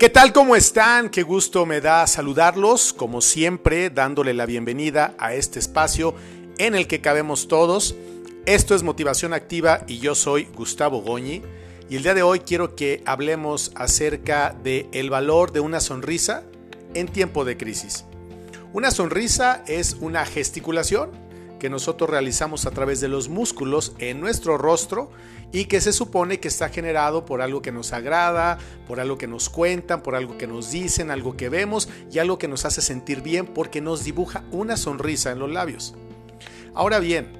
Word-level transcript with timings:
¿Qué 0.00 0.08
tal? 0.08 0.32
¿Cómo 0.32 0.56
están? 0.56 1.10
Qué 1.10 1.22
gusto 1.22 1.66
me 1.66 1.82
da 1.82 2.06
saludarlos, 2.06 2.94
como 2.94 3.20
siempre, 3.20 3.90
dándole 3.90 4.32
la 4.32 4.46
bienvenida 4.46 5.14
a 5.18 5.34
este 5.34 5.58
espacio 5.58 6.14
en 6.56 6.74
el 6.74 6.86
que 6.86 7.02
cabemos 7.02 7.48
todos. 7.48 7.94
Esto 8.46 8.74
es 8.74 8.82
Motivación 8.82 9.34
Activa 9.34 9.84
y 9.86 9.98
yo 9.98 10.14
soy 10.14 10.48
Gustavo 10.56 11.02
Goñi 11.02 11.42
y 11.90 11.96
el 11.96 12.02
día 12.02 12.14
de 12.14 12.22
hoy 12.22 12.40
quiero 12.40 12.74
que 12.76 13.02
hablemos 13.04 13.72
acerca 13.74 14.56
de 14.64 14.88
valor 15.10 15.52
de 15.52 15.60
una 15.60 15.80
sonrisa 15.80 16.44
en 16.94 17.06
tiempo 17.06 17.44
de 17.44 17.58
crisis. 17.58 18.06
Una 18.72 18.92
sonrisa 18.92 19.62
es 19.66 19.98
una 20.00 20.24
gesticulación 20.24 21.10
que 21.60 21.70
nosotros 21.70 22.10
realizamos 22.10 22.66
a 22.66 22.72
través 22.72 23.00
de 23.00 23.06
los 23.06 23.28
músculos 23.28 23.92
en 23.98 24.18
nuestro 24.18 24.58
rostro 24.58 25.12
y 25.52 25.66
que 25.66 25.80
se 25.80 25.92
supone 25.92 26.40
que 26.40 26.48
está 26.48 26.70
generado 26.70 27.24
por 27.24 27.40
algo 27.42 27.62
que 27.62 27.70
nos 27.70 27.92
agrada, 27.92 28.58
por 28.88 28.98
algo 28.98 29.16
que 29.16 29.28
nos 29.28 29.48
cuentan, 29.48 30.02
por 30.02 30.16
algo 30.16 30.36
que 30.36 30.48
nos 30.48 30.72
dicen, 30.72 31.12
algo 31.12 31.36
que 31.36 31.48
vemos 31.48 31.88
y 32.10 32.18
algo 32.18 32.38
que 32.38 32.48
nos 32.48 32.64
hace 32.64 32.82
sentir 32.82 33.22
bien 33.22 33.46
porque 33.46 33.80
nos 33.80 34.02
dibuja 34.02 34.42
una 34.50 34.76
sonrisa 34.76 35.30
en 35.30 35.38
los 35.38 35.50
labios. 35.50 35.94
Ahora 36.74 36.98
bien, 36.98 37.30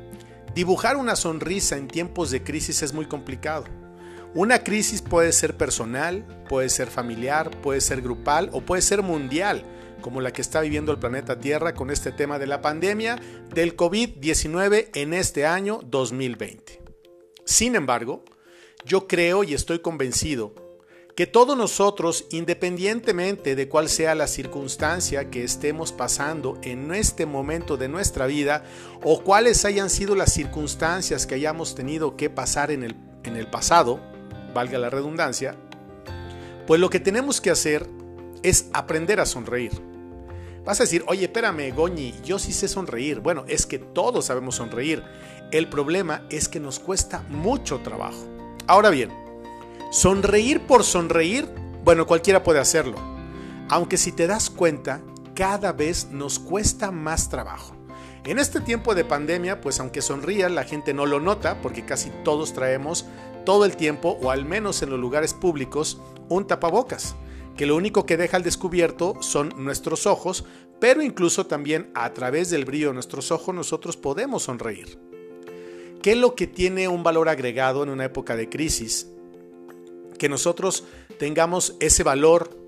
dibujar 0.55 0.97
una 0.97 1.16
sonrisa 1.16 1.77
en 1.77 1.89
tiempos 1.89 2.30
de 2.30 2.45
crisis 2.45 2.83
es 2.83 2.92
muy 2.92 3.06
complicado. 3.06 3.64
Una 4.34 4.62
crisis 4.62 5.02
puede 5.02 5.33
ser 5.33 5.56
personal, 5.56 6.45
puede 6.48 6.69
ser 6.69 6.89
familiar, 6.89 7.50
puede 7.62 7.80
ser 7.80 8.00
grupal 8.00 8.48
o 8.52 8.61
puede 8.61 8.83
ser 8.83 9.02
mundial 9.02 9.64
como 10.00 10.20
la 10.20 10.32
que 10.32 10.42
está 10.42 10.60
viviendo 10.60 10.92
el 10.92 10.98
planeta 10.98 11.38
Tierra 11.38 11.74
con 11.74 11.90
este 11.90 12.12
tema 12.12 12.38
de 12.38 12.46
la 12.46 12.60
pandemia 12.60 13.20
del 13.54 13.77
COVID-19 13.77 14.88
en 14.95 15.14
este 15.14 15.46
año 15.46 15.80
2020. 15.84 16.80
Sin 17.45 17.74
embargo, 17.74 18.24
yo 18.84 19.06
creo 19.06 19.44
y 19.44 19.55
estoy 19.55 19.80
convencido 19.80 20.55
que 21.14 21.27
todos 21.27 21.56
nosotros, 21.56 22.27
independientemente 22.30 23.55
de 23.55 23.69
cuál 23.69 23.88
sea 23.88 24.14
la 24.14 24.27
circunstancia 24.27 25.30
que 25.30 25.44
estemos 25.44 25.92
pasando 25.92 26.58
en 26.62 26.94
este 26.94 27.27
momento 27.27 27.77
de 27.77 27.88
nuestra 27.88 28.27
vida 28.27 28.64
o 29.03 29.22
cuáles 29.22 29.64
hayan 29.64 29.91
sido 29.91 30.14
las 30.14 30.32
circunstancias 30.32 31.27
que 31.27 31.34
hayamos 31.34 31.75
tenido 31.75 32.16
que 32.16 32.30
pasar 32.30 32.70
en 32.70 32.84
el, 32.84 32.97
en 33.25 33.36
el 33.36 33.48
pasado, 33.48 34.00
valga 34.55 34.78
la 34.78 34.88
redundancia, 34.88 35.56
pues 36.66 36.80
lo 36.80 36.88
que 36.88 37.00
tenemos 37.00 37.41
que 37.41 37.50
hacer 37.50 37.86
es 38.42 38.69
aprender 38.72 39.20
a 39.20 39.27
sonreír. 39.27 39.89
Vas 40.64 40.78
a 40.78 40.84
decir, 40.84 41.05
oye, 41.06 41.25
espérame, 41.25 41.75
Goñi, 41.75 42.14
yo 42.22 42.39
sí 42.39 42.53
sé 42.53 42.69
sonreír. 42.69 43.20
Bueno, 43.20 43.44
es 43.48 43.64
que 43.66 43.78
todos 43.78 44.27
sabemos 44.27 44.56
sonreír. 44.56 45.03
El 45.53 45.69
problema 45.69 46.22
es 46.28 46.48
que 46.48 46.61
nos 46.61 46.78
cuesta 46.78 47.25
mucho 47.28 47.80
trabajo. 47.80 48.27
Ahora 48.66 48.91
bien, 48.91 49.11
sonreír 49.91 50.61
por 50.61 50.84
sonreír, 50.84 51.48
bueno, 51.83 52.06
cualquiera 52.06 52.42
puede 52.42 52.61
hacerlo. 52.61 52.97
Aunque 53.69 53.97
si 53.97 54.12
te 54.12 54.27
das 54.27 54.50
cuenta, 54.50 55.00
cada 55.34 55.72
vez 55.72 56.08
nos 56.11 56.38
cuesta 56.38 56.91
más 56.91 57.31
trabajo. 57.31 57.75
En 58.25 58.38
este 58.38 58.61
tiempo 58.61 58.94
de 58.94 59.05
pandemia, 59.05 59.62
pues 59.62 59.81
aunque 59.81 60.03
sonría, 60.03 60.50
la 60.50 60.64
gente 60.64 60.92
no 60.92 61.06
lo 61.06 61.20
nota 61.20 61.62
porque 61.62 61.86
casi 61.86 62.11
todos 62.22 62.53
traemos 62.53 63.06
todo 63.47 63.64
el 63.64 63.77
tiempo, 63.77 64.19
o 64.20 64.31
al 64.31 64.44
menos 64.44 64.83
en 64.83 64.91
los 64.91 65.00
lugares 65.00 65.33
públicos, 65.33 65.98
un 66.28 66.47
tapabocas 66.47 67.16
que 67.61 67.66
lo 67.66 67.77
único 67.77 68.06
que 68.06 68.16
deja 68.16 68.39
al 68.39 68.42
descubierto 68.42 69.19
son 69.20 69.53
nuestros 69.58 70.06
ojos, 70.06 70.47
pero 70.80 71.03
incluso 71.03 71.44
también 71.44 71.91
a 71.92 72.14
través 72.14 72.48
del 72.48 72.64
brillo 72.64 72.89
de 72.89 72.94
nuestros 72.94 73.30
ojos 73.30 73.55
nosotros 73.55 73.98
podemos 73.98 74.44
sonreír. 74.44 74.98
¿Qué 76.00 76.12
es 76.12 76.16
lo 76.16 76.34
que 76.34 76.47
tiene 76.47 76.88
un 76.88 77.03
valor 77.03 77.28
agregado 77.28 77.83
en 77.83 77.91
una 77.91 78.06
época 78.06 78.34
de 78.34 78.48
crisis? 78.48 79.08
Que 80.19 80.31
nosotros 80.31 80.84
tengamos 81.19 81.77
ese 81.81 82.03
valor, 82.03 82.58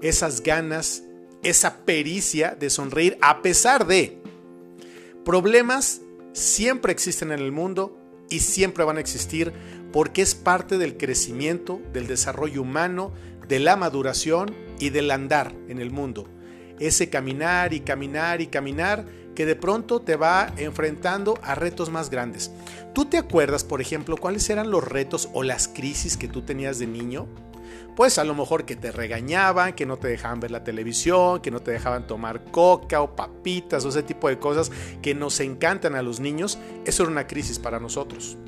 esas 0.00 0.42
ganas, 0.42 1.02
esa 1.42 1.84
pericia 1.84 2.56
de 2.58 2.70
sonreír 2.70 3.18
a 3.20 3.42
pesar 3.42 3.86
de 3.86 4.22
problemas 5.22 6.00
siempre 6.32 6.92
existen 6.92 7.30
en 7.30 7.40
el 7.40 7.52
mundo 7.52 7.94
y 8.30 8.40
siempre 8.40 8.84
van 8.84 8.96
a 8.96 9.00
existir 9.00 9.52
porque 9.92 10.22
es 10.22 10.34
parte 10.34 10.78
del 10.78 10.96
crecimiento, 10.96 11.78
del 11.92 12.06
desarrollo 12.06 12.62
humano, 12.62 13.12
de 13.50 13.58
la 13.58 13.74
maduración 13.74 14.54
y 14.78 14.90
del 14.90 15.10
andar 15.10 15.52
en 15.68 15.80
el 15.80 15.90
mundo. 15.90 16.28
Ese 16.78 17.10
caminar 17.10 17.74
y 17.74 17.80
caminar 17.80 18.40
y 18.40 18.46
caminar 18.46 19.04
que 19.34 19.44
de 19.44 19.56
pronto 19.56 20.00
te 20.00 20.14
va 20.14 20.52
enfrentando 20.56 21.36
a 21.42 21.56
retos 21.56 21.90
más 21.90 22.10
grandes. 22.10 22.52
¿Tú 22.94 23.06
te 23.06 23.18
acuerdas, 23.18 23.64
por 23.64 23.80
ejemplo, 23.80 24.16
cuáles 24.16 24.48
eran 24.50 24.70
los 24.70 24.84
retos 24.84 25.28
o 25.32 25.42
las 25.42 25.66
crisis 25.66 26.16
que 26.16 26.28
tú 26.28 26.42
tenías 26.42 26.78
de 26.78 26.86
niño? 26.86 27.26
Pues 27.96 28.18
a 28.18 28.24
lo 28.24 28.36
mejor 28.36 28.64
que 28.64 28.76
te 28.76 28.92
regañaban, 28.92 29.72
que 29.72 29.84
no 29.84 29.96
te 29.96 30.06
dejaban 30.06 30.38
ver 30.38 30.52
la 30.52 30.62
televisión, 30.62 31.40
que 31.40 31.50
no 31.50 31.60
te 31.60 31.72
dejaban 31.72 32.06
tomar 32.06 32.44
coca 32.52 33.02
o 33.02 33.16
papitas 33.16 33.84
o 33.84 33.88
ese 33.88 34.04
tipo 34.04 34.28
de 34.28 34.38
cosas 34.38 34.70
que 35.02 35.12
nos 35.12 35.40
encantan 35.40 35.96
a 35.96 36.02
los 36.02 36.20
niños. 36.20 36.56
Eso 36.84 37.02
era 37.02 37.10
una 37.10 37.26
crisis 37.26 37.58
para 37.58 37.80
nosotros. 37.80 38.38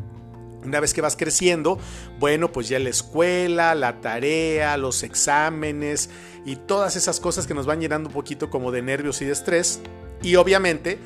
Una 0.65 0.81
vez 0.81 0.95
que 0.95 1.01
vas 1.01 1.17
creciendo, 1.17 1.79
bueno, 2.19 2.53
pues 2.53 2.69
ya 2.69 2.79
la 2.79 2.91
escuela, 2.91 3.75
la 3.75 4.01
tarea, 4.01 4.77
los 4.77 5.03
exámenes 5.03 6.11
y 6.45 6.57
todas 6.57 6.97
esas 6.97 7.21
cosas 7.21 7.47
que 7.47 7.55
nos 7.55 7.67
van 7.67 7.81
llenando 7.81 8.09
un 8.09 8.15
poquito 8.15 8.51
como 8.51 8.71
de 8.71 8.83
nervios 8.83 9.21
y 9.23 9.25
de 9.25 9.33
estrés. 9.33 9.81
Y 10.23 10.37
obviamente, 10.37 10.99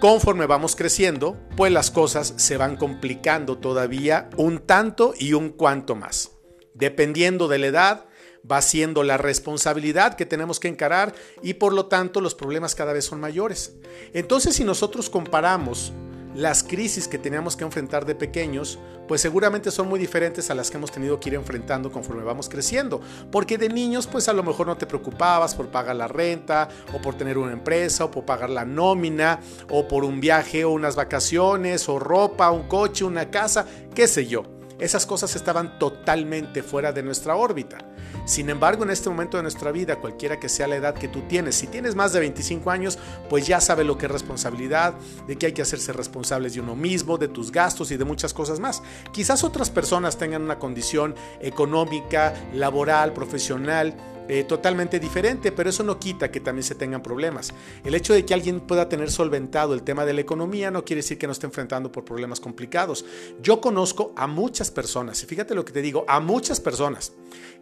conforme 0.00 0.46
vamos 0.46 0.76
creciendo, 0.76 1.36
pues 1.56 1.72
las 1.72 1.90
cosas 1.90 2.34
se 2.36 2.56
van 2.56 2.76
complicando 2.76 3.58
todavía 3.58 4.30
un 4.36 4.60
tanto 4.60 5.14
y 5.18 5.32
un 5.32 5.50
cuanto 5.50 5.96
más. 5.96 6.30
Dependiendo 6.74 7.48
de 7.48 7.58
la 7.58 7.66
edad, 7.66 8.04
va 8.50 8.62
siendo 8.62 9.02
la 9.02 9.16
responsabilidad 9.16 10.14
que 10.14 10.26
tenemos 10.26 10.60
que 10.60 10.68
encarar 10.68 11.14
y 11.42 11.54
por 11.54 11.72
lo 11.72 11.86
tanto 11.86 12.20
los 12.20 12.34
problemas 12.34 12.74
cada 12.74 12.92
vez 12.92 13.04
son 13.04 13.20
mayores. 13.20 13.76
Entonces, 14.14 14.54
si 14.54 14.64
nosotros 14.64 15.10
comparamos 15.10 15.92
las 16.34 16.62
crisis 16.62 17.08
que 17.08 17.18
teníamos 17.18 17.56
que 17.56 17.64
enfrentar 17.64 18.06
de 18.06 18.14
pequeños, 18.14 18.78
pues 19.08 19.20
seguramente 19.20 19.70
son 19.70 19.88
muy 19.88 19.98
diferentes 19.98 20.50
a 20.50 20.54
las 20.54 20.70
que 20.70 20.76
hemos 20.76 20.92
tenido 20.92 21.18
que 21.18 21.30
ir 21.30 21.34
enfrentando 21.34 21.90
conforme 21.90 22.22
vamos 22.22 22.48
creciendo. 22.48 23.00
Porque 23.32 23.58
de 23.58 23.68
niños, 23.68 24.06
pues 24.06 24.28
a 24.28 24.32
lo 24.32 24.42
mejor 24.42 24.66
no 24.66 24.76
te 24.76 24.86
preocupabas 24.86 25.54
por 25.54 25.68
pagar 25.68 25.96
la 25.96 26.08
renta, 26.08 26.68
o 26.94 27.00
por 27.00 27.16
tener 27.16 27.36
una 27.36 27.52
empresa, 27.52 28.04
o 28.04 28.10
por 28.10 28.24
pagar 28.24 28.50
la 28.50 28.64
nómina, 28.64 29.40
o 29.68 29.88
por 29.88 30.04
un 30.04 30.20
viaje, 30.20 30.64
o 30.64 30.70
unas 30.70 30.94
vacaciones, 30.94 31.88
o 31.88 31.98
ropa, 31.98 32.50
un 32.50 32.68
coche, 32.68 33.04
una 33.04 33.30
casa, 33.30 33.66
qué 33.94 34.06
sé 34.06 34.26
yo. 34.26 34.59
Esas 34.80 35.06
cosas 35.06 35.36
estaban 35.36 35.78
totalmente 35.78 36.62
fuera 36.62 36.92
de 36.92 37.02
nuestra 37.02 37.36
órbita. 37.36 37.78
Sin 38.24 38.50
embargo, 38.50 38.84
en 38.84 38.90
este 38.90 39.08
momento 39.08 39.36
de 39.36 39.42
nuestra 39.42 39.70
vida, 39.72 39.96
cualquiera 39.96 40.40
que 40.40 40.48
sea 40.48 40.66
la 40.66 40.76
edad 40.76 40.94
que 40.94 41.08
tú 41.08 41.22
tienes, 41.22 41.54
si 41.54 41.66
tienes 41.66 41.94
más 41.94 42.12
de 42.12 42.20
25 42.20 42.70
años, 42.70 42.98
pues 43.28 43.46
ya 43.46 43.60
sabe 43.60 43.84
lo 43.84 43.98
que 43.98 44.06
es 44.06 44.12
responsabilidad, 44.12 44.94
de 45.26 45.36
que 45.36 45.46
hay 45.46 45.52
que 45.52 45.62
hacerse 45.62 45.92
responsables 45.92 46.54
de 46.54 46.60
uno 46.60 46.74
mismo, 46.76 47.18
de 47.18 47.28
tus 47.28 47.52
gastos 47.52 47.90
y 47.90 47.96
de 47.96 48.04
muchas 48.04 48.32
cosas 48.32 48.60
más. 48.60 48.82
Quizás 49.12 49.44
otras 49.44 49.70
personas 49.70 50.16
tengan 50.16 50.42
una 50.42 50.58
condición 50.58 51.14
económica, 51.40 52.34
laboral, 52.52 53.12
profesional, 53.12 53.94
eh, 54.32 54.44
totalmente 54.44 55.00
diferente, 55.00 55.50
pero 55.50 55.70
eso 55.70 55.82
no 55.82 55.98
quita 55.98 56.30
que 56.30 56.38
también 56.38 56.62
se 56.62 56.76
tengan 56.76 57.02
problemas. 57.02 57.52
El 57.82 57.96
hecho 57.96 58.14
de 58.14 58.24
que 58.24 58.32
alguien 58.32 58.60
pueda 58.60 58.88
tener 58.88 59.10
solventado 59.10 59.74
el 59.74 59.82
tema 59.82 60.06
de 60.06 60.12
la 60.12 60.20
economía 60.20 60.70
no 60.70 60.84
quiere 60.84 61.02
decir 61.02 61.18
que 61.18 61.26
no 61.26 61.32
esté 61.32 61.46
enfrentando 61.46 61.90
por 61.90 62.04
problemas 62.04 62.38
complicados. 62.38 63.04
Yo 63.42 63.60
conozco 63.60 64.12
a 64.14 64.28
muchas 64.28 64.70
personas, 64.70 65.20
y 65.20 65.26
fíjate 65.26 65.56
lo 65.56 65.64
que 65.64 65.72
te 65.72 65.82
digo, 65.82 66.04
a 66.06 66.20
muchas 66.20 66.60
personas 66.60 67.12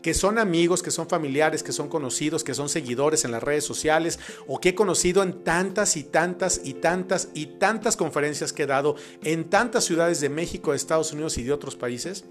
que 0.02 0.12
son 0.12 0.38
amigos, 0.38 0.82
que 0.82 0.90
son 0.90 1.08
familiares, 1.08 1.62
que 1.62 1.72
son 1.72 1.88
conocidos, 1.88 2.44
que 2.44 2.52
son 2.52 2.68
seguidores 2.68 3.24
en 3.24 3.32
las 3.32 3.42
redes 3.42 3.64
sociales 3.64 4.18
o 4.46 4.60
que 4.60 4.70
he 4.70 4.74
conocido 4.74 5.22
en 5.22 5.42
tantas 5.44 5.96
y 5.96 6.04
tantas 6.04 6.60
y 6.64 6.74
tantas 6.74 7.30
y 7.32 7.46
tantas 7.46 7.96
conferencias 7.96 8.52
que 8.52 8.64
he 8.64 8.66
dado 8.66 8.94
en 9.24 9.48
tantas 9.48 9.84
ciudades 9.84 10.20
de 10.20 10.28
México, 10.28 10.72
de 10.72 10.76
Estados 10.76 11.14
Unidos 11.14 11.38
y 11.38 11.44
de 11.44 11.52
otros 11.52 11.76
países 11.76 12.26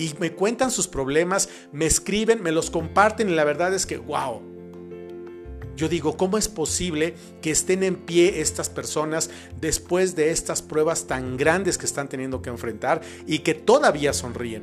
y 0.00 0.14
me 0.18 0.32
cuentan 0.32 0.70
sus 0.70 0.88
problemas, 0.88 1.48
me 1.72 1.86
escriben, 1.86 2.42
me 2.42 2.52
los 2.52 2.70
comparten 2.70 3.28
y 3.28 3.34
la 3.34 3.44
verdad 3.44 3.74
es 3.74 3.79
que, 3.86 3.98
wow, 3.98 4.42
yo 5.80 5.88
digo, 5.88 6.18
¿cómo 6.18 6.36
es 6.36 6.46
posible 6.46 7.14
que 7.40 7.50
estén 7.50 7.82
en 7.82 7.96
pie 7.96 8.42
estas 8.42 8.68
personas 8.68 9.30
después 9.62 10.14
de 10.14 10.30
estas 10.30 10.60
pruebas 10.60 11.06
tan 11.06 11.38
grandes 11.38 11.78
que 11.78 11.86
están 11.86 12.06
teniendo 12.06 12.42
que 12.42 12.50
enfrentar 12.50 13.00
y 13.26 13.38
que 13.38 13.54
todavía 13.54 14.12
sonríen? 14.12 14.62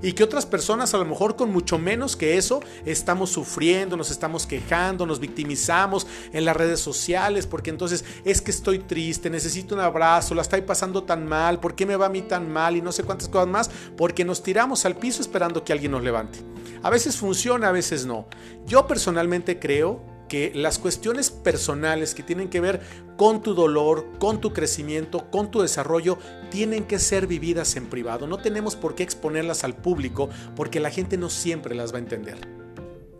Y 0.00 0.14
que 0.14 0.24
otras 0.24 0.46
personas 0.46 0.94
a 0.94 0.96
lo 0.96 1.04
mejor 1.04 1.36
con 1.36 1.50
mucho 1.50 1.78
menos 1.78 2.16
que 2.16 2.38
eso 2.38 2.60
estamos 2.86 3.28
sufriendo, 3.28 3.98
nos 3.98 4.10
estamos 4.10 4.46
quejando, 4.46 5.04
nos 5.04 5.20
victimizamos 5.20 6.06
en 6.32 6.46
las 6.46 6.56
redes 6.56 6.80
sociales 6.80 7.46
porque 7.46 7.68
entonces 7.68 8.02
es 8.24 8.40
que 8.40 8.50
estoy 8.50 8.78
triste, 8.78 9.28
necesito 9.28 9.74
un 9.74 9.82
abrazo, 9.82 10.34
la 10.34 10.40
estoy 10.40 10.62
pasando 10.62 11.02
tan 11.02 11.26
mal, 11.26 11.60
¿por 11.60 11.74
qué 11.74 11.84
me 11.84 11.96
va 11.96 12.06
a 12.06 12.08
mí 12.08 12.22
tan 12.22 12.50
mal? 12.50 12.74
Y 12.74 12.80
no 12.80 12.90
sé 12.90 13.02
cuántas 13.02 13.28
cosas 13.28 13.48
más, 13.48 13.70
porque 13.98 14.24
nos 14.24 14.42
tiramos 14.42 14.86
al 14.86 14.96
piso 14.96 15.20
esperando 15.20 15.62
que 15.62 15.74
alguien 15.74 15.92
nos 15.92 16.02
levante. 16.02 16.38
A 16.82 16.88
veces 16.88 17.18
funciona, 17.18 17.68
a 17.68 17.72
veces 17.72 18.06
no. 18.06 18.26
Yo 18.66 18.86
personalmente 18.86 19.58
creo 19.58 20.13
que 20.28 20.52
las 20.54 20.78
cuestiones 20.78 21.30
personales 21.30 22.14
que 22.14 22.22
tienen 22.22 22.48
que 22.48 22.60
ver 22.60 22.80
con 23.16 23.42
tu 23.42 23.54
dolor, 23.54 24.06
con 24.18 24.40
tu 24.40 24.52
crecimiento, 24.52 25.30
con 25.30 25.50
tu 25.50 25.60
desarrollo, 25.60 26.18
tienen 26.50 26.84
que 26.84 26.98
ser 26.98 27.26
vividas 27.26 27.76
en 27.76 27.86
privado. 27.86 28.26
No 28.26 28.38
tenemos 28.38 28.76
por 28.76 28.94
qué 28.94 29.02
exponerlas 29.02 29.64
al 29.64 29.76
público 29.76 30.28
porque 30.56 30.80
la 30.80 30.90
gente 30.90 31.16
no 31.16 31.30
siempre 31.30 31.74
las 31.74 31.92
va 31.92 31.96
a 31.96 32.00
entender. 32.02 32.38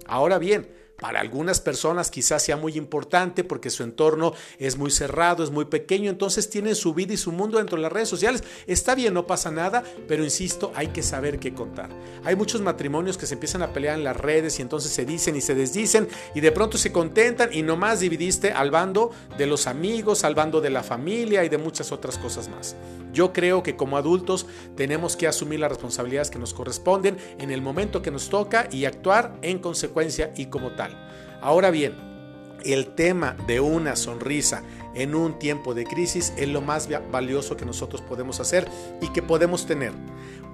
Ahora 0.07 0.39
bien, 0.39 0.69
para 1.05 1.21
algunas 1.21 1.61
personas 1.61 2.11
quizás 2.11 2.43
sea 2.43 2.57
muy 2.57 2.79
importante 2.79 3.45
porque 3.45 3.69
su 3.69 3.83
entorno 3.83 4.33
es 4.59 4.79
muy 4.79 4.91
cerrado, 4.91 5.45
es 5.45 5.51
muy 5.51 5.67
pequeño, 5.67 6.09
entonces 6.09 6.49
tienen 6.49 6.75
su 6.75 6.95
vida 6.95 7.13
y 7.13 7.19
su 7.19 7.31
mundo 7.31 7.59
dentro 7.59 7.77
de 7.77 7.83
las 7.83 7.93
redes 7.93 8.09
sociales. 8.09 8.43
Está 8.67 8.95
bien, 8.95 9.13
no 9.13 9.27
pasa 9.27 9.51
nada, 9.51 9.85
pero 10.09 10.25
insisto, 10.25 10.73
hay 10.75 10.87
que 10.89 11.03
saber 11.03 11.39
qué 11.39 11.53
contar. 11.53 11.91
Hay 12.25 12.37
muchos 12.37 12.63
matrimonios 12.63 13.19
que 13.19 13.27
se 13.27 13.35
empiezan 13.35 13.61
a 13.61 13.75
pelear 13.75 13.99
en 13.99 14.05
las 14.05 14.17
redes 14.17 14.59
y 14.59 14.63
entonces 14.63 14.93
se 14.93 15.05
dicen 15.05 15.37
y 15.37 15.43
se 15.43 15.55
desdicen 15.55 16.09
y 16.35 16.41
de 16.41 16.53
pronto 16.53 16.79
se 16.79 16.91
contentan 16.91 17.51
y 17.53 17.61
nomás 17.61 18.01
dividiste 18.01 18.53
al 18.53 18.71
bando 18.71 19.11
de 19.37 19.47
los 19.47 19.67
amigos, 19.67 20.25
al 20.25 20.35
bando 20.35 20.63
de 20.63 20.71
la 20.71 20.83
familia 20.83 21.45
y 21.45 21.51
de 21.51 21.59
muchas 21.59 21.93
otras 21.93 22.17
cosas 22.17 22.49
más. 22.49 22.77
Yo 23.15 23.33
creo 23.33 23.63
que 23.63 23.77
como 23.77 23.97
adultos 23.97 24.47
tenemos 24.77 25.17
que 25.17 25.29
asumir 25.29 25.61
las 25.61 25.71
responsabilidades 25.71 26.31
que 26.31 26.39
nos 26.39 26.53
corresponden 26.53 27.17
en 27.39 27.51
el 27.51 27.63
momento 27.63 28.03
que 28.03 28.11
nos 28.11 28.29
toca 28.29 28.69
y 28.71 28.85
actuar 28.85 29.39
en 29.41 29.61
consecuencia 29.61 30.33
y 30.37 30.47
como 30.47 30.73
tal. 30.73 30.93
Ahora 31.41 31.71
bien, 31.71 31.95
el 32.65 32.95
tema 32.95 33.37
de 33.47 33.61
una 33.61 33.95
sonrisa 33.95 34.63
en 34.95 35.15
un 35.15 35.39
tiempo 35.39 35.75
de 35.75 35.85
crisis 35.85 36.33
es 36.37 36.49
lo 36.49 36.61
más 36.61 36.89
valioso 37.11 37.57
que 37.57 37.65
nosotros 37.65 38.01
podemos 38.03 38.41
hacer 38.41 38.69
y 39.01 39.09
que 39.09 39.23
podemos 39.23 39.67
tener. 39.67 39.93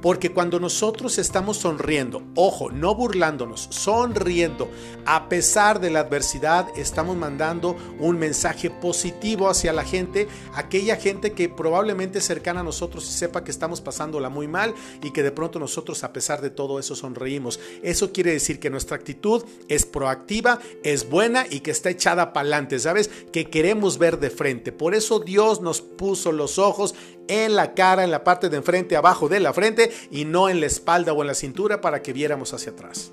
Porque 0.02 0.32
cuando 0.32 0.58
nosotros 0.58 1.18
estamos 1.18 1.58
sonriendo, 1.58 2.22
ojo, 2.34 2.70
no 2.70 2.94
burlándonos, 2.94 3.68
sonriendo, 3.70 4.70
a 5.04 5.28
pesar 5.28 5.78
de 5.78 5.90
la 5.90 6.00
adversidad, 6.00 6.66
estamos 6.76 7.16
mandando 7.16 7.76
un 7.98 8.18
mensaje 8.18 8.70
positivo 8.70 9.50
hacia 9.50 9.74
la 9.74 9.84
gente, 9.84 10.26
aquella 10.54 10.96
gente 10.96 11.32
que 11.32 11.50
probablemente 11.50 12.20
es 12.20 12.24
cercana 12.24 12.60
a 12.60 12.64
nosotros 12.64 13.06
y 13.08 13.12
sepa 13.12 13.44
que 13.44 13.50
estamos 13.50 13.82
pasándola 13.82 14.30
muy 14.30 14.48
mal 14.48 14.74
y 15.02 15.10
que 15.10 15.22
de 15.22 15.32
pronto 15.32 15.58
nosotros 15.58 16.02
a 16.02 16.14
pesar 16.14 16.40
de 16.40 16.50
todo 16.50 16.78
eso 16.78 16.96
sonreímos. 16.96 17.60
Eso 17.82 18.10
quiere 18.10 18.32
decir 18.32 18.58
que 18.58 18.70
nuestra 18.70 18.96
actitud 18.96 19.44
es 19.68 19.84
proactiva, 19.84 20.60
es 20.82 21.10
buena 21.10 21.44
y 21.50 21.60
que 21.60 21.72
está 21.72 21.90
echada 21.90 22.32
para 22.32 22.42
adelante, 22.42 22.78
¿sabes? 22.78 23.10
Que 23.32 23.50
queremos 23.50 23.98
ver 23.98 24.18
de 24.18 24.29
frente. 24.30 24.72
Por 24.72 24.94
eso 24.94 25.20
Dios 25.20 25.60
nos 25.60 25.80
puso 25.80 26.32
los 26.32 26.58
ojos 26.58 26.94
en 27.28 27.54
la 27.54 27.74
cara, 27.74 28.04
en 28.04 28.10
la 28.10 28.24
parte 28.24 28.48
de 28.48 28.56
enfrente, 28.56 28.96
abajo 28.96 29.28
de 29.28 29.40
la 29.40 29.52
frente 29.52 29.92
y 30.10 30.24
no 30.24 30.48
en 30.48 30.60
la 30.60 30.66
espalda 30.66 31.12
o 31.12 31.20
en 31.20 31.28
la 31.28 31.34
cintura 31.34 31.80
para 31.80 32.02
que 32.02 32.12
viéramos 32.12 32.54
hacia 32.54 32.72
atrás. 32.72 33.12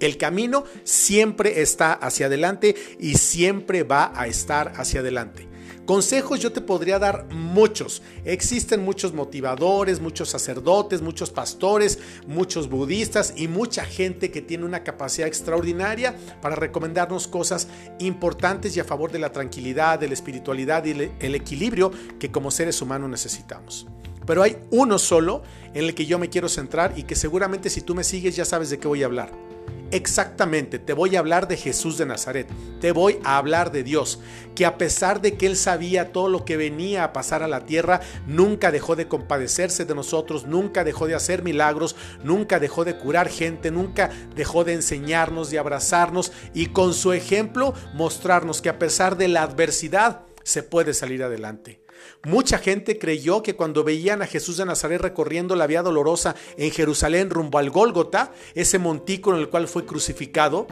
El 0.00 0.16
camino 0.16 0.64
siempre 0.84 1.60
está 1.60 1.92
hacia 1.92 2.26
adelante 2.26 2.76
y 3.00 3.16
siempre 3.16 3.82
va 3.82 4.12
a 4.14 4.26
estar 4.28 4.72
hacia 4.76 5.00
adelante. 5.00 5.47
Consejos 5.88 6.40
yo 6.40 6.52
te 6.52 6.60
podría 6.60 6.98
dar 6.98 7.24
muchos. 7.32 8.02
Existen 8.26 8.84
muchos 8.84 9.14
motivadores, 9.14 10.02
muchos 10.02 10.28
sacerdotes, 10.28 11.00
muchos 11.00 11.30
pastores, 11.30 11.98
muchos 12.26 12.68
budistas 12.68 13.32
y 13.34 13.48
mucha 13.48 13.86
gente 13.86 14.30
que 14.30 14.42
tiene 14.42 14.66
una 14.66 14.84
capacidad 14.84 15.26
extraordinaria 15.26 16.14
para 16.42 16.56
recomendarnos 16.56 17.26
cosas 17.26 17.68
importantes 18.00 18.76
y 18.76 18.80
a 18.80 18.84
favor 18.84 19.10
de 19.10 19.18
la 19.18 19.32
tranquilidad, 19.32 19.98
de 19.98 20.08
la 20.08 20.12
espiritualidad 20.12 20.84
y 20.84 21.10
el 21.20 21.34
equilibrio 21.34 21.90
que 22.20 22.30
como 22.30 22.50
seres 22.50 22.82
humanos 22.82 23.08
necesitamos. 23.08 23.86
Pero 24.26 24.42
hay 24.42 24.58
uno 24.70 24.98
solo 24.98 25.42
en 25.72 25.84
el 25.84 25.94
que 25.94 26.04
yo 26.04 26.18
me 26.18 26.28
quiero 26.28 26.50
centrar 26.50 26.98
y 26.98 27.04
que 27.04 27.16
seguramente 27.16 27.70
si 27.70 27.80
tú 27.80 27.94
me 27.94 28.04
sigues 28.04 28.36
ya 28.36 28.44
sabes 28.44 28.68
de 28.68 28.78
qué 28.78 28.88
voy 28.88 29.04
a 29.04 29.06
hablar. 29.06 29.47
Exactamente, 29.90 30.78
te 30.78 30.92
voy 30.92 31.16
a 31.16 31.20
hablar 31.20 31.48
de 31.48 31.56
Jesús 31.56 31.96
de 31.96 32.04
Nazaret, 32.04 32.46
te 32.78 32.92
voy 32.92 33.20
a 33.24 33.38
hablar 33.38 33.72
de 33.72 33.82
Dios, 33.82 34.20
que 34.54 34.66
a 34.66 34.76
pesar 34.76 35.22
de 35.22 35.38
que 35.38 35.46
él 35.46 35.56
sabía 35.56 36.12
todo 36.12 36.28
lo 36.28 36.44
que 36.44 36.58
venía 36.58 37.04
a 37.04 37.14
pasar 37.14 37.42
a 37.42 37.48
la 37.48 37.64
tierra, 37.64 38.02
nunca 38.26 38.70
dejó 38.70 38.96
de 38.96 39.08
compadecerse 39.08 39.86
de 39.86 39.94
nosotros, 39.94 40.46
nunca 40.46 40.84
dejó 40.84 41.06
de 41.06 41.14
hacer 41.14 41.42
milagros, 41.42 41.96
nunca 42.22 42.60
dejó 42.60 42.84
de 42.84 42.98
curar 42.98 43.30
gente, 43.30 43.70
nunca 43.70 44.10
dejó 44.36 44.62
de 44.62 44.74
enseñarnos, 44.74 45.50
de 45.50 45.58
abrazarnos 45.58 46.32
y 46.52 46.66
con 46.66 46.92
su 46.92 47.14
ejemplo 47.14 47.72
mostrarnos 47.94 48.60
que 48.60 48.68
a 48.68 48.78
pesar 48.78 49.16
de 49.16 49.28
la 49.28 49.42
adversidad 49.42 50.26
se 50.42 50.62
puede 50.62 50.92
salir 50.92 51.22
adelante. 51.22 51.80
Mucha 52.24 52.58
gente 52.58 52.98
creyó 52.98 53.42
que 53.42 53.56
cuando 53.56 53.84
veían 53.84 54.22
a 54.22 54.26
Jesús 54.26 54.56
de 54.56 54.66
Nazaret 54.66 55.00
recorriendo 55.00 55.56
la 55.56 55.66
vía 55.66 55.82
dolorosa 55.82 56.34
en 56.56 56.70
Jerusalén 56.70 57.30
rumbo 57.30 57.58
al 57.58 57.70
Gólgota, 57.70 58.32
ese 58.54 58.78
montículo 58.78 59.36
en 59.36 59.42
el 59.42 59.48
cual 59.48 59.68
fue 59.68 59.86
crucificado, 59.86 60.66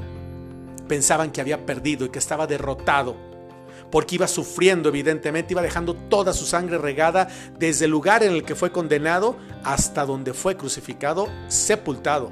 pensaban 0.89 1.33
que 1.33 1.41
había 1.41 1.67
perdido 1.67 2.07
y 2.07 2.11
que 2.11 2.19
estaba 2.19 2.47
derrotado 2.47 3.17
porque 3.91 4.17
iba 4.17 4.27
sufriendo 4.27 4.89
evidentemente, 4.89 5.53
iba 5.55 5.63
dejando 5.63 5.95
toda 5.95 6.33
su 6.33 6.45
sangre 6.45 6.79
regada 6.79 7.29
desde 7.59 7.85
el 7.85 7.91
lugar 7.91 8.23
en 8.23 8.33
el 8.33 8.45
que 8.45 8.55
fue 8.55 8.73
condenado 8.73 9.37
hasta 9.65 10.05
donde 10.05 10.35
fue 10.35 10.57
crucificado, 10.57 11.29
sepultado. 11.49 12.31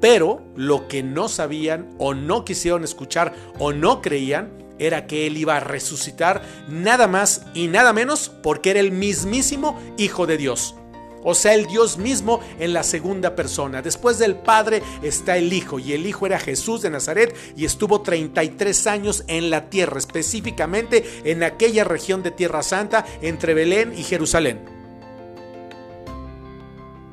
Pero 0.00 0.42
lo 0.56 0.88
que 0.88 1.02
no 1.02 1.28
sabían 1.28 1.90
o 1.98 2.12
no 2.14 2.44
quisieron 2.44 2.84
escuchar 2.84 3.32
o 3.58 3.72
no 3.72 4.02
creían 4.02 4.71
era 4.86 5.06
que 5.06 5.26
él 5.26 5.36
iba 5.36 5.56
a 5.56 5.60
resucitar 5.60 6.42
nada 6.68 7.06
más 7.06 7.46
y 7.54 7.68
nada 7.68 7.92
menos 7.92 8.30
porque 8.42 8.70
era 8.70 8.80
el 8.80 8.92
mismísimo 8.92 9.78
Hijo 9.96 10.26
de 10.26 10.36
Dios. 10.36 10.74
O 11.24 11.34
sea, 11.34 11.54
el 11.54 11.66
Dios 11.66 11.98
mismo 11.98 12.40
en 12.58 12.72
la 12.72 12.82
segunda 12.82 13.36
persona. 13.36 13.80
Después 13.80 14.18
del 14.18 14.34
Padre 14.34 14.82
está 15.02 15.36
el 15.36 15.52
Hijo 15.52 15.78
y 15.78 15.92
el 15.92 16.06
Hijo 16.06 16.26
era 16.26 16.38
Jesús 16.38 16.82
de 16.82 16.90
Nazaret 16.90 17.34
y 17.56 17.64
estuvo 17.64 18.02
33 18.02 18.86
años 18.88 19.24
en 19.28 19.50
la 19.50 19.70
tierra, 19.70 19.98
específicamente 19.98 21.04
en 21.24 21.44
aquella 21.44 21.84
región 21.84 22.22
de 22.22 22.32
Tierra 22.32 22.62
Santa 22.62 23.04
entre 23.20 23.54
Belén 23.54 23.94
y 23.96 24.02
Jerusalén. 24.02 24.64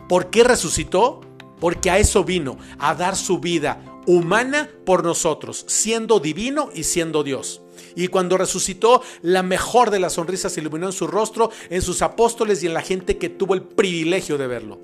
¿Por 0.07 0.31
qué 0.31 0.43
resucitó? 0.43 1.21
Porque 1.59 1.91
a 1.91 1.99
eso 1.99 2.23
vino, 2.23 2.57
a 2.79 2.95
dar 2.95 3.15
su 3.15 3.37
vida, 3.39 3.79
humana 4.09 4.71
por 4.85 5.03
nosotros, 5.03 5.65
siendo 5.67 6.19
divino 6.19 6.71
y 6.73 6.83
siendo 6.83 7.23
Dios. 7.23 7.61
Y 7.95 8.07
cuando 8.07 8.39
resucitó, 8.39 9.03
la 9.21 9.43
mejor 9.43 9.91
de 9.91 9.99
las 9.99 10.13
sonrisas 10.13 10.51
se 10.51 10.61
iluminó 10.61 10.87
en 10.87 10.93
su 10.93 11.05
rostro, 11.05 11.51
en 11.69 11.83
sus 11.83 12.01
apóstoles 12.01 12.63
y 12.63 12.65
en 12.65 12.73
la 12.73 12.81
gente 12.81 13.19
que 13.19 13.29
tuvo 13.29 13.53
el 13.53 13.61
privilegio 13.61 14.39
de 14.39 14.47
verlo. 14.47 14.79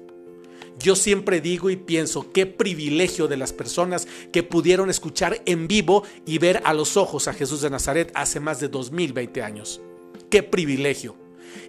Yo 0.77 0.95
siempre 0.95 1.41
digo 1.41 1.71
y 1.71 1.75
pienso, 1.75 2.31
qué 2.31 2.45
privilegio 2.45 3.27
de 3.27 3.37
las 3.37 3.51
personas 3.51 4.07
que 4.31 4.43
pudieron 4.43 4.91
escuchar 4.91 5.41
en 5.47 5.67
vivo 5.67 6.03
y 6.27 6.37
ver 6.37 6.61
a 6.63 6.75
los 6.75 6.95
ojos 6.95 7.27
a 7.27 7.33
Jesús 7.33 7.61
de 7.61 7.71
Nazaret 7.71 8.11
hace 8.13 8.39
más 8.39 8.59
de 8.59 8.67
2020 8.67 9.41
años. 9.41 9.81
Qué 10.29 10.43
privilegio. 10.43 11.15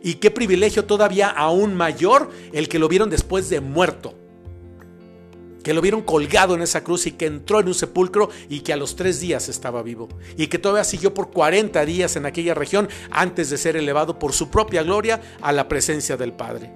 Y 0.03 0.15
qué 0.17 0.31
privilegio 0.31 0.85
todavía 0.85 1.31
aún 1.31 1.75
mayor 1.75 2.31
el 2.53 2.69
que 2.69 2.79
lo 2.79 2.89
vieron 2.89 3.09
después 3.09 3.49
de 3.49 3.61
muerto 3.61 4.26
que 5.67 5.75
lo 5.75 5.81
vieron 5.81 6.03
colgado 6.03 6.55
en 6.55 6.63
esa 6.63 6.85
cruz 6.85 7.09
y 7.09 7.11
que 7.11 7.27
entró 7.27 7.59
en 7.59 7.67
un 7.67 7.75
sepulcro 7.75 8.31
y 8.49 8.61
que 8.61 8.73
a 8.73 8.77
los 8.77 8.95
tres 8.95 9.19
días 9.19 9.49
estaba 9.49 9.83
vivo 9.83 10.09
y 10.37 10.47
que 10.47 10.61
todavía 10.61 10.85
siguió 10.85 11.13
por 11.13 11.33
40 11.33 11.85
días 11.85 12.15
en 12.15 12.25
aquella 12.25 12.55
región 12.55 12.89
antes 13.11 13.51
de 13.51 13.59
ser 13.59 13.77
elevado 13.77 14.17
por 14.17 14.33
su 14.33 14.49
propia 14.49 14.85
gloria 14.85 15.21
a 15.43 15.51
la 15.51 15.67
presencia 15.67 16.17
del 16.17 16.33
Padre. 16.33 16.71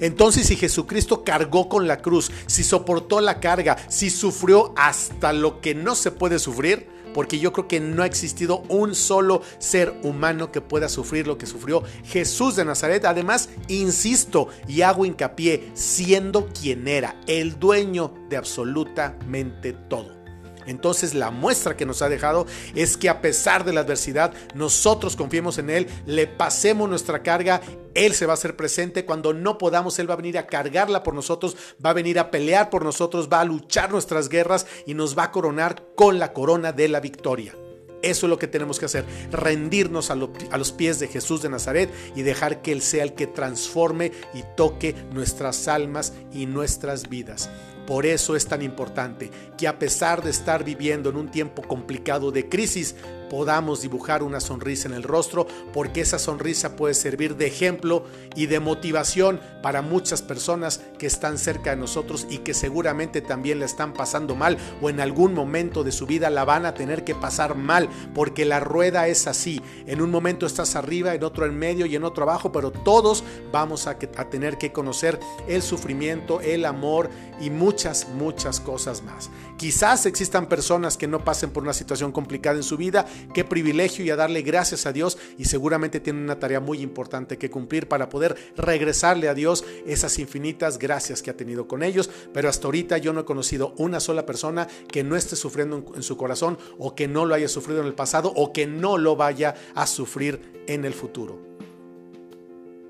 Entonces, 0.00 0.48
si 0.48 0.56
Jesucristo 0.56 1.22
cargó 1.22 1.68
con 1.68 1.86
la 1.86 1.98
cruz, 1.98 2.32
si 2.46 2.64
soportó 2.64 3.20
la 3.20 3.38
carga, 3.38 3.76
si 3.88 4.10
sufrió 4.10 4.74
hasta 4.76 5.32
lo 5.32 5.60
que 5.60 5.76
no 5.76 5.94
se 5.94 6.10
puede 6.10 6.40
sufrir, 6.40 6.88
porque 7.12 7.38
yo 7.38 7.52
creo 7.52 7.68
que 7.68 7.80
no 7.80 8.02
ha 8.02 8.06
existido 8.06 8.62
un 8.68 8.94
solo 8.94 9.42
ser 9.58 9.94
humano 10.02 10.52
que 10.52 10.60
pueda 10.60 10.88
sufrir 10.88 11.26
lo 11.26 11.38
que 11.38 11.46
sufrió 11.46 11.82
Jesús 12.04 12.56
de 12.56 12.64
Nazaret. 12.64 13.04
Además, 13.04 13.48
insisto 13.68 14.48
y 14.68 14.82
hago 14.82 15.04
hincapié, 15.04 15.70
siendo 15.74 16.48
quien 16.48 16.88
era, 16.88 17.16
el 17.26 17.58
dueño 17.58 18.12
de 18.28 18.36
absolutamente 18.36 19.72
todo. 19.72 20.21
Entonces 20.66 21.14
la 21.14 21.30
muestra 21.30 21.76
que 21.76 21.86
nos 21.86 22.02
ha 22.02 22.08
dejado 22.08 22.46
es 22.74 22.96
que 22.96 23.08
a 23.08 23.20
pesar 23.20 23.64
de 23.64 23.72
la 23.72 23.80
adversidad, 23.80 24.32
nosotros 24.54 25.16
confiemos 25.16 25.58
en 25.58 25.70
Él, 25.70 25.88
le 26.06 26.26
pasemos 26.26 26.88
nuestra 26.88 27.22
carga, 27.22 27.60
Él 27.94 28.14
se 28.14 28.26
va 28.26 28.32
a 28.32 28.34
hacer 28.34 28.56
presente, 28.56 29.04
cuando 29.04 29.32
no 29.32 29.58
podamos, 29.58 29.98
Él 29.98 30.08
va 30.08 30.14
a 30.14 30.18
venir 30.18 30.38
a 30.38 30.46
cargarla 30.46 31.02
por 31.02 31.14
nosotros, 31.14 31.56
va 31.84 31.90
a 31.90 31.94
venir 31.94 32.18
a 32.18 32.30
pelear 32.30 32.70
por 32.70 32.84
nosotros, 32.84 33.28
va 33.32 33.40
a 33.40 33.44
luchar 33.44 33.90
nuestras 33.90 34.28
guerras 34.28 34.66
y 34.86 34.94
nos 34.94 35.16
va 35.16 35.24
a 35.24 35.30
coronar 35.32 35.84
con 35.96 36.18
la 36.18 36.32
corona 36.32 36.72
de 36.72 36.88
la 36.88 37.00
victoria. 37.00 37.54
Eso 38.02 38.26
es 38.26 38.30
lo 38.30 38.38
que 38.38 38.48
tenemos 38.48 38.80
que 38.80 38.86
hacer, 38.86 39.04
rendirnos 39.30 40.10
a, 40.10 40.14
a, 40.14 40.58
los 40.58 40.72
pies 40.72 40.98
de 40.98 41.06
Jesús 41.06 41.40
de 41.40 41.48
Nazaret 41.48 41.88
y 42.16 42.22
dejar 42.22 42.60
que 42.60 42.72
Él 42.72 42.82
sea 42.82 43.04
el 43.04 43.14
que 43.14 43.28
transforme 43.28 44.10
y 44.34 44.42
toque 44.56 44.94
nuestras 45.12 45.68
almas 45.68 46.12
y 46.32 46.46
nuestras 46.46 47.08
vidas. 47.08 47.48
Por 47.86 48.06
eso 48.06 48.36
es 48.36 48.46
tan 48.46 48.62
importante 48.62 49.30
que 49.58 49.66
a 49.66 49.78
pesar 49.78 50.22
de 50.22 50.30
estar 50.30 50.64
viviendo 50.64 51.10
en 51.10 51.16
un 51.16 51.30
tiempo 51.30 51.62
complicado 51.62 52.30
de 52.30 52.48
crisis, 52.48 52.94
podamos 53.32 53.80
dibujar 53.80 54.22
una 54.22 54.40
sonrisa 54.40 54.88
en 54.88 54.94
el 54.94 55.04
rostro, 55.04 55.46
porque 55.72 56.02
esa 56.02 56.18
sonrisa 56.18 56.76
puede 56.76 56.92
servir 56.92 57.34
de 57.36 57.46
ejemplo 57.46 58.04
y 58.36 58.44
de 58.44 58.60
motivación 58.60 59.40
para 59.62 59.80
muchas 59.80 60.20
personas 60.20 60.82
que 60.98 61.06
están 61.06 61.38
cerca 61.38 61.70
de 61.70 61.76
nosotros 61.76 62.26
y 62.28 62.38
que 62.38 62.52
seguramente 62.52 63.22
también 63.22 63.58
la 63.58 63.64
están 63.64 63.94
pasando 63.94 64.34
mal 64.34 64.58
o 64.82 64.90
en 64.90 65.00
algún 65.00 65.32
momento 65.32 65.82
de 65.82 65.92
su 65.92 66.04
vida 66.04 66.28
la 66.28 66.44
van 66.44 66.66
a 66.66 66.74
tener 66.74 67.04
que 67.04 67.14
pasar 67.14 67.54
mal, 67.54 67.88
porque 68.14 68.44
la 68.44 68.60
rueda 68.60 69.08
es 69.08 69.26
así. 69.26 69.62
En 69.86 70.02
un 70.02 70.10
momento 70.10 70.44
estás 70.44 70.76
arriba, 70.76 71.14
en 71.14 71.24
otro 71.24 71.46
en 71.46 71.58
medio 71.58 71.86
y 71.86 71.96
en 71.96 72.04
otro 72.04 72.24
abajo, 72.24 72.52
pero 72.52 72.70
todos 72.70 73.24
vamos 73.50 73.86
a, 73.86 73.92
a 73.92 74.28
tener 74.28 74.58
que 74.58 74.72
conocer 74.72 75.18
el 75.48 75.62
sufrimiento, 75.62 76.42
el 76.42 76.66
amor 76.66 77.08
y 77.40 77.48
muchas, 77.48 78.08
muchas 78.10 78.60
cosas 78.60 79.02
más. 79.02 79.30
Quizás 79.56 80.04
existan 80.04 80.50
personas 80.50 80.98
que 80.98 81.08
no 81.08 81.24
pasen 81.24 81.48
por 81.48 81.62
una 81.62 81.72
situación 81.72 82.12
complicada 82.12 82.56
en 82.56 82.62
su 82.62 82.76
vida 82.76 83.06
qué 83.34 83.44
privilegio 83.44 84.04
y 84.04 84.10
a 84.10 84.16
darle 84.16 84.42
gracias 84.42 84.86
a 84.86 84.92
Dios 84.92 85.18
y 85.38 85.44
seguramente 85.44 86.00
tienen 86.00 86.22
una 86.22 86.38
tarea 86.38 86.60
muy 86.60 86.80
importante 86.80 87.38
que 87.38 87.50
cumplir 87.50 87.88
para 87.88 88.08
poder 88.08 88.36
regresarle 88.56 89.28
a 89.28 89.34
Dios 89.34 89.64
esas 89.86 90.18
infinitas 90.18 90.78
gracias 90.78 91.22
que 91.22 91.30
ha 91.30 91.36
tenido 91.36 91.68
con 91.68 91.82
ellos, 91.82 92.10
pero 92.32 92.48
hasta 92.48 92.66
ahorita 92.66 92.98
yo 92.98 93.12
no 93.12 93.20
he 93.20 93.24
conocido 93.24 93.74
una 93.78 94.00
sola 94.00 94.26
persona 94.26 94.68
que 94.88 95.04
no 95.04 95.16
esté 95.16 95.36
sufriendo 95.36 95.84
en 95.94 96.02
su 96.02 96.16
corazón 96.16 96.58
o 96.78 96.94
que 96.94 97.08
no 97.08 97.24
lo 97.24 97.34
haya 97.34 97.48
sufrido 97.48 97.80
en 97.80 97.86
el 97.86 97.94
pasado 97.94 98.32
o 98.34 98.52
que 98.52 98.66
no 98.66 98.98
lo 98.98 99.16
vaya 99.16 99.54
a 99.74 99.86
sufrir 99.86 100.64
en 100.66 100.84
el 100.84 100.94
futuro. 100.94 101.38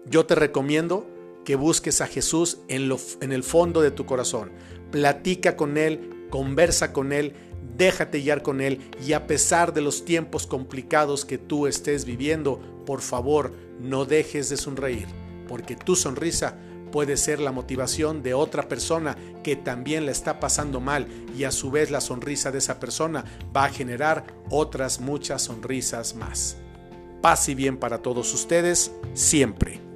Yo 0.06 0.26
te 0.26 0.34
recomiendo 0.34 1.06
que 1.44 1.56
busques 1.56 2.00
a 2.00 2.06
Jesús 2.06 2.58
en, 2.68 2.88
lo, 2.88 2.98
en 3.20 3.32
el 3.32 3.42
fondo 3.42 3.80
de 3.80 3.90
tu 3.90 4.06
corazón. 4.06 4.50
Platica 4.90 5.56
con 5.56 5.76
Él, 5.76 6.26
conversa 6.30 6.92
con 6.92 7.12
Él, 7.12 7.34
déjate 7.76 8.20
guiar 8.20 8.42
con 8.42 8.60
Él 8.60 8.80
y 9.04 9.12
a 9.12 9.26
pesar 9.26 9.72
de 9.72 9.80
los 9.80 10.04
tiempos 10.04 10.46
complicados 10.46 11.24
que 11.24 11.38
tú 11.38 11.66
estés 11.66 12.04
viviendo, 12.04 12.60
por 12.86 13.00
favor, 13.00 13.52
no 13.80 14.04
dejes 14.04 14.48
de 14.48 14.56
sonreír, 14.56 15.06
porque 15.48 15.76
tu 15.76 15.96
sonrisa 15.96 16.56
puede 16.90 17.16
ser 17.16 17.40
la 17.40 17.52
motivación 17.52 18.22
de 18.22 18.34
otra 18.34 18.68
persona 18.68 19.16
que 19.42 19.56
también 19.56 20.06
la 20.06 20.12
está 20.12 20.38
pasando 20.38 20.78
mal 20.78 21.08
y 21.36 21.44
a 21.44 21.50
su 21.50 21.70
vez 21.70 21.90
la 21.90 22.00
sonrisa 22.00 22.52
de 22.52 22.58
esa 22.58 22.78
persona 22.78 23.24
va 23.56 23.64
a 23.64 23.70
generar 23.70 24.26
otras 24.50 25.00
muchas 25.00 25.42
sonrisas 25.42 26.14
más. 26.14 26.56
Paz 27.22 27.48
y 27.48 27.54
bien 27.54 27.78
para 27.78 27.98
todos 27.98 28.32
ustedes 28.34 28.92
siempre. 29.14 29.91